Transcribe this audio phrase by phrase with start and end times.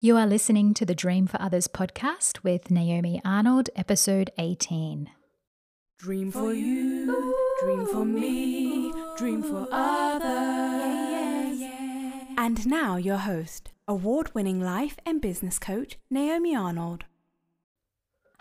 [0.00, 5.10] You are listening to the Dream for Others podcast with Naomi Arnold, episode 18.
[5.98, 10.30] Dream for you, dream for me, dream for others.
[12.38, 17.04] And now, your host, award winning life and business coach, Naomi Arnold.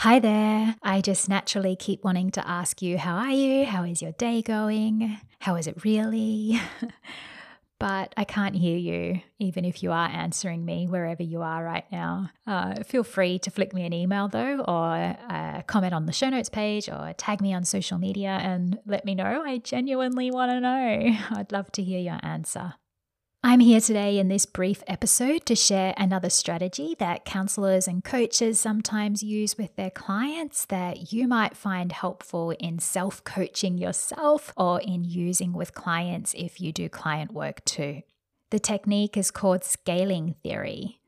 [0.00, 0.76] Hi there.
[0.82, 3.64] I just naturally keep wanting to ask you, how are you?
[3.64, 5.18] How is your day going?
[5.38, 6.60] How is it really?
[7.78, 11.84] but I can't hear you, even if you are answering me wherever you are right
[11.92, 12.30] now.
[12.46, 16.30] Uh, feel free to flick me an email though, or uh, comment on the show
[16.30, 19.42] notes page, or tag me on social media and let me know.
[19.44, 21.16] I genuinely want to know.
[21.38, 22.74] I'd love to hear your answer.
[23.48, 28.58] I'm here today in this brief episode to share another strategy that counselors and coaches
[28.58, 34.80] sometimes use with their clients that you might find helpful in self coaching yourself or
[34.80, 38.02] in using with clients if you do client work too.
[38.50, 40.98] The technique is called scaling theory.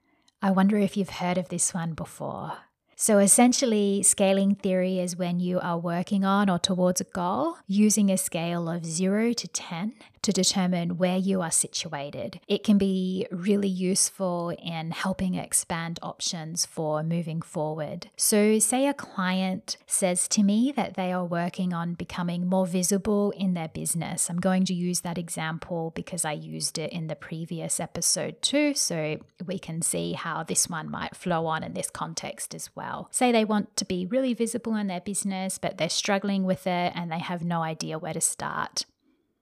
[0.41, 2.53] I wonder if you've heard of this one before.
[2.95, 8.11] So, essentially, scaling theory is when you are working on or towards a goal using
[8.11, 9.95] a scale of 0 to 10
[10.29, 12.39] to determine where you are situated.
[12.47, 18.11] It can be really useful in helping expand options for moving forward.
[18.15, 23.31] So, say a client says to me that they are working on becoming more visible
[23.39, 24.29] in their business.
[24.29, 28.75] I'm going to use that example because I used it in the previous episode too,
[28.75, 33.09] so we can see how this one might flow on in this context as well.
[33.11, 36.93] Say they want to be really visible in their business, but they're struggling with it
[36.95, 38.85] and they have no idea where to start.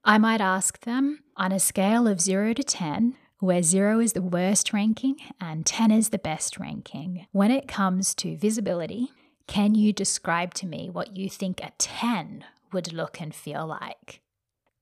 [0.08, 4.22] I might ask them on a scale of 0 to 10, where 0 is the
[4.22, 7.26] worst ranking and 10 is the best ranking.
[7.32, 9.10] When it comes to visibility,
[9.48, 14.20] can you describe to me what you think a 10 would look and feel like?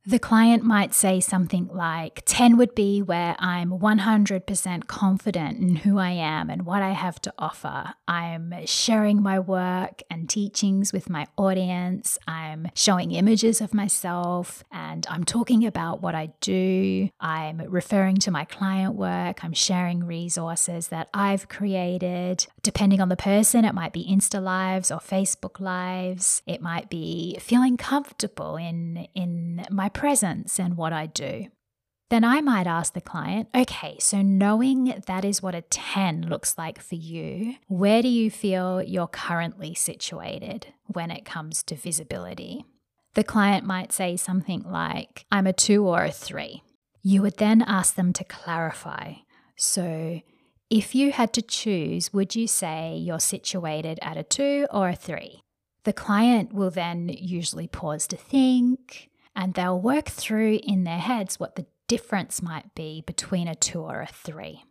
[0.06, 5.96] The client might say something like 10 would be where I'm 100% confident in who
[5.96, 7.94] I am and what I have to offer.
[8.06, 12.18] I'm sharing my work and teachings with my audience.
[12.28, 17.08] I'm showing images of myself and I'm talking about what I do.
[17.18, 19.42] I'm referring to my client work.
[19.42, 22.46] I'm sharing resources that I've created.
[22.62, 26.42] Depending on the person, it might be Insta Lives or Facebook Lives.
[26.46, 31.46] It might be feeling comfortable in, in my presence and what I do.
[32.10, 36.58] Then I might ask the client, okay, so knowing that is what a 10 looks
[36.58, 42.66] like for you, where do you feel you're currently situated when it comes to visibility?
[43.14, 46.62] The client might say something like, I'm a two or a three.
[47.02, 49.14] You would then ask them to clarify.
[49.56, 50.20] So,
[50.70, 54.96] if you had to choose, would you say you're situated at a two or a
[54.96, 55.42] three?
[55.84, 61.38] The client will then usually pause to think, and they'll work through in their heads
[61.38, 64.64] what the difference might be between a two or a three.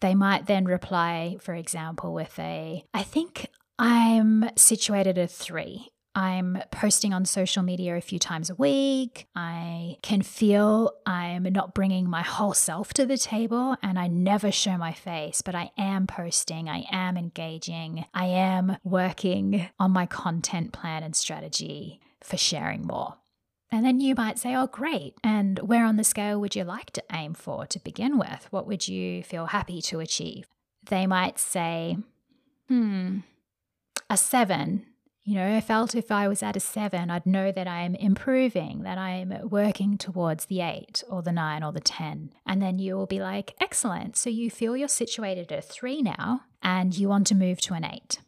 [0.00, 3.48] They might then reply, for example, with a, I think
[3.78, 5.90] I'm situated at a three.
[6.14, 9.28] I'm posting on social media a few times a week.
[9.36, 14.50] I can feel I'm not bringing my whole self to the table and I never
[14.50, 20.06] show my face, but I am posting, I am engaging, I am working on my
[20.06, 23.14] content plan and strategy for sharing more.
[23.70, 25.14] And then you might say, oh, great.
[25.22, 28.46] And where on the scale would you like to aim for to begin with?
[28.50, 30.46] What would you feel happy to achieve?
[30.88, 31.98] They might say,
[32.68, 33.18] hmm,
[34.08, 34.86] a seven.
[35.24, 38.84] You know, I felt if I was at a seven, I'd know that I'm improving,
[38.84, 42.32] that I'm working towards the eight or the nine or the 10.
[42.46, 44.16] And then you will be like, excellent.
[44.16, 47.74] So you feel you're situated at a three now and you want to move to
[47.74, 48.20] an eight.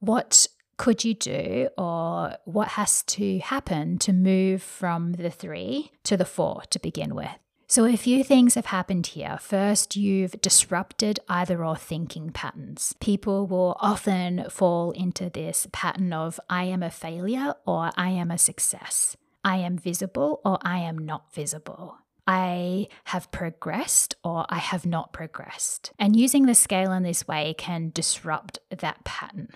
[0.00, 6.16] What could you do or what has to happen to move from the three to
[6.16, 7.30] the four to begin with?
[7.66, 9.38] So, a few things have happened here.
[9.40, 12.94] First, you've disrupted either or thinking patterns.
[13.00, 18.30] People will often fall into this pattern of I am a failure or I am
[18.30, 19.16] a success.
[19.42, 21.96] I am visible or I am not visible.
[22.26, 25.92] I have progressed or I have not progressed.
[25.98, 29.48] And using the scale in this way can disrupt that pattern.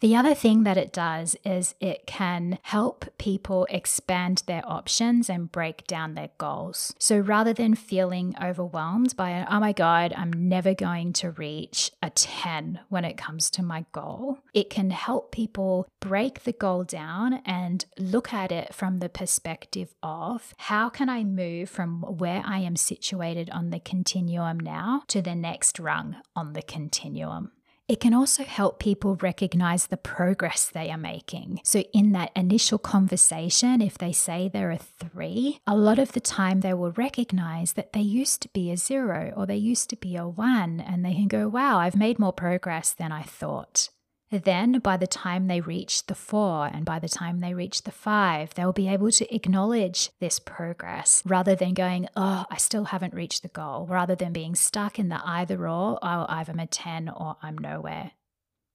[0.00, 5.50] The other thing that it does is it can help people expand their options and
[5.50, 6.94] break down their goals.
[7.00, 12.10] So rather than feeling overwhelmed by, oh my God, I'm never going to reach a
[12.10, 17.40] 10 when it comes to my goal, it can help people break the goal down
[17.44, 22.58] and look at it from the perspective of how can I move from where I
[22.58, 27.50] am situated on the continuum now to the next rung on the continuum.
[27.88, 31.60] It can also help people recognize the progress they are making.
[31.64, 36.20] So, in that initial conversation, if they say there are three, a lot of the
[36.20, 39.96] time they will recognize that they used to be a zero or they used to
[39.96, 43.88] be a one, and they can go, Wow, I've made more progress than I thought.
[44.30, 47.90] Then, by the time they reach the four and by the time they reach the
[47.90, 53.14] five, they'll be able to acknowledge this progress rather than going, Oh, I still haven't
[53.14, 57.08] reached the goal, rather than being stuck in the either or, oh, I'm a 10
[57.08, 58.12] or I'm nowhere.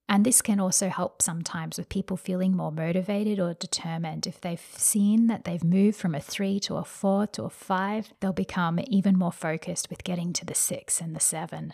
[0.10, 4.28] And this can also help sometimes with people feeling more motivated or determined.
[4.28, 8.14] If they've seen that they've moved from a three to a four to a five,
[8.20, 11.74] they'll become even more focused with getting to the six and the seven.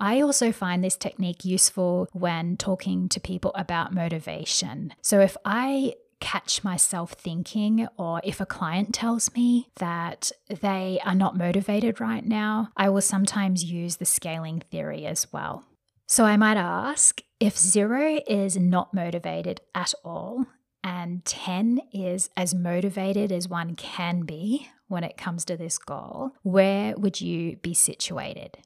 [0.00, 4.94] I also find this technique useful when talking to people about motivation.
[5.02, 11.14] So if I catch myself thinking, or if a client tells me that they are
[11.14, 15.64] not motivated right now, I will sometimes use the scaling theory as well.
[16.06, 20.46] So I might ask if zero is not motivated at all,
[20.82, 26.32] and 10 is as motivated as one can be when it comes to this goal,
[26.42, 28.58] where would you be situated?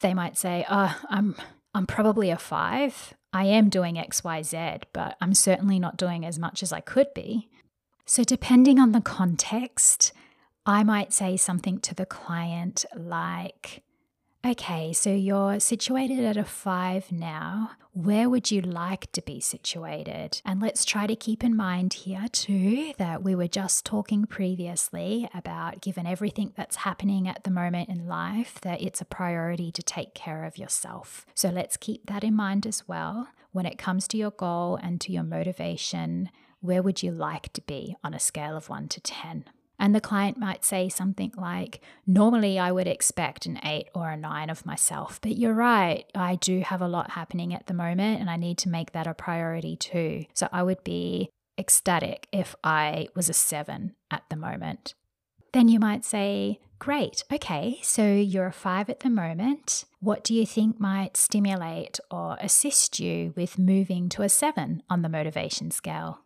[0.00, 1.36] They might say, "Oh, I'm
[1.74, 3.14] I'm probably a 5.
[3.32, 7.48] I am doing XYZ, but I'm certainly not doing as much as I could be."
[8.06, 10.12] So depending on the context,
[10.66, 13.82] I might say something to the client like,
[14.42, 17.72] Okay, so you're situated at a five now.
[17.92, 20.40] Where would you like to be situated?
[20.46, 25.28] And let's try to keep in mind here, too, that we were just talking previously
[25.34, 29.82] about given everything that's happening at the moment in life, that it's a priority to
[29.82, 31.26] take care of yourself.
[31.34, 33.28] So let's keep that in mind as well.
[33.52, 37.60] When it comes to your goal and to your motivation, where would you like to
[37.60, 39.44] be on a scale of one to 10?
[39.80, 44.16] And the client might say something like, Normally I would expect an eight or a
[44.16, 48.20] nine of myself, but you're right, I do have a lot happening at the moment
[48.20, 50.26] and I need to make that a priority too.
[50.34, 54.94] So I would be ecstatic if I was a seven at the moment.
[55.52, 59.84] Then you might say, Great, okay, so you're a five at the moment.
[60.00, 65.02] What do you think might stimulate or assist you with moving to a seven on
[65.02, 66.20] the motivation scale?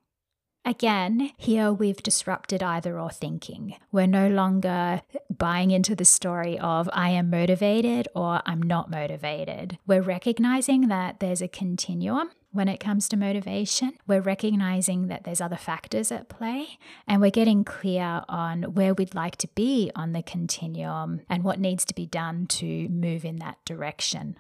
[0.67, 3.77] Again, here we've disrupted either or thinking.
[3.93, 9.79] We're no longer buying into the story of I am motivated or I'm not motivated.
[9.87, 13.93] We're recognizing that there's a continuum when it comes to motivation.
[14.07, 19.15] We're recognizing that there's other factors at play, and we're getting clear on where we'd
[19.15, 23.37] like to be on the continuum and what needs to be done to move in
[23.37, 24.39] that direction.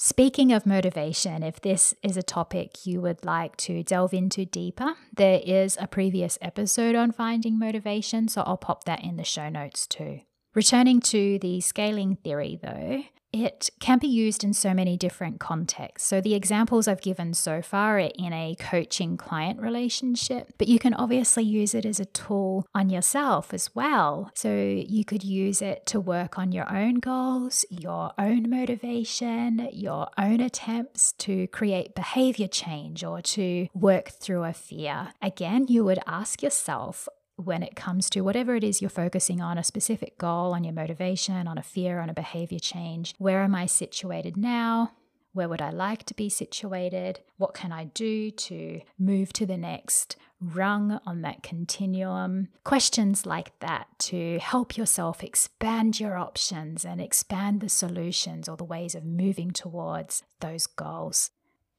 [0.00, 4.94] Speaking of motivation, if this is a topic you would like to delve into deeper,
[5.12, 9.48] there is a previous episode on finding motivation, so I'll pop that in the show
[9.48, 10.20] notes too.
[10.54, 13.02] Returning to the scaling theory, though,
[13.32, 16.08] it can be used in so many different contexts.
[16.08, 20.78] So, the examples I've given so far are in a coaching client relationship, but you
[20.78, 24.30] can obviously use it as a tool on yourself as well.
[24.34, 30.08] So, you could use it to work on your own goals, your own motivation, your
[30.16, 35.08] own attempts to create behavior change or to work through a fear.
[35.20, 39.58] Again, you would ask yourself, when it comes to whatever it is you're focusing on
[39.58, 43.14] a specific goal, on your motivation, on a fear, on a behavior change.
[43.18, 44.92] Where am I situated now?
[45.32, 47.20] Where would I like to be situated?
[47.36, 52.48] What can I do to move to the next rung on that continuum?
[52.64, 58.64] Questions like that to help yourself expand your options and expand the solutions or the
[58.64, 61.30] ways of moving towards those goals.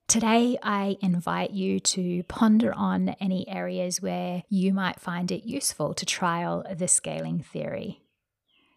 [0.09, 5.93] Today, I invite you to ponder on any areas where you might find it useful
[5.93, 8.01] to trial the scaling theory.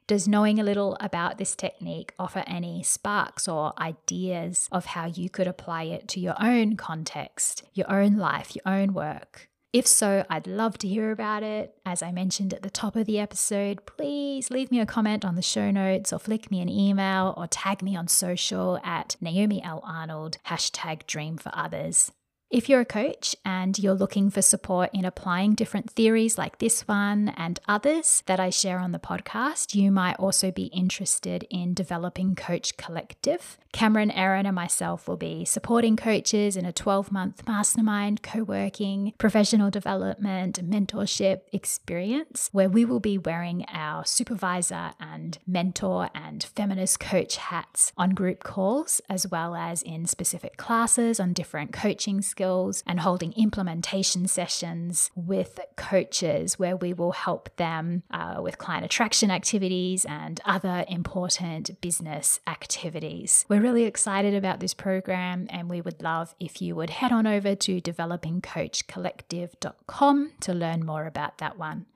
[0.07, 5.30] Does knowing a little about this technique offer any sparks or ideas of how you
[5.30, 9.49] could apply it to your own context, your own life, your own work?
[9.73, 11.75] If so, I'd love to hear about it.
[11.87, 15.35] As I mentioned at the top of the episode, please leave me a comment on
[15.35, 19.62] the show notes or flick me an email or tag me on social at Naomi
[19.62, 19.81] L.
[19.83, 22.12] Arnold, hashtag dream for others.
[22.52, 26.87] If you're a coach and you're looking for support in applying different theories like this
[26.87, 31.73] one and others that I share on the podcast, you might also be interested in
[31.73, 33.56] developing Coach Collective.
[33.73, 39.14] Cameron, Aaron, and myself will be supporting coaches in a 12 month mastermind, co working,
[39.16, 47.00] professional development, mentorship experience where we will be wearing our supervisor and mentor and feminist
[47.00, 52.41] coach hats on group calls, as well as in specific classes on different coaching skills
[52.42, 58.84] skills and holding implementation sessions with coaches where we will help them uh, with client
[58.84, 63.46] attraction activities and other important business activities.
[63.49, 67.28] We're really excited about this program and we would love if you would head on
[67.28, 71.87] over to developingcoachcollective.com to learn more about that one.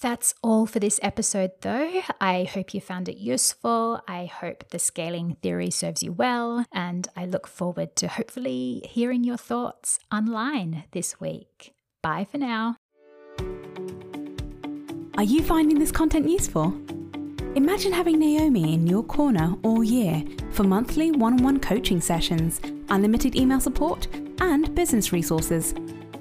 [0.00, 2.00] That's all for this episode, though.
[2.20, 4.00] I hope you found it useful.
[4.08, 9.24] I hope the scaling theory serves you well, and I look forward to hopefully hearing
[9.24, 11.74] your thoughts online this week.
[12.02, 12.76] Bye for now.
[15.18, 16.74] Are you finding this content useful?
[17.54, 22.58] Imagine having Naomi in your corner all year for monthly one on one coaching sessions,
[22.88, 24.06] unlimited email support,
[24.40, 25.74] and business resources.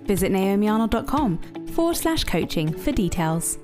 [0.03, 3.57] Visit naomiarnold.com forward slash coaching for details.